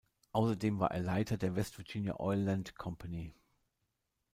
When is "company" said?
2.75-3.35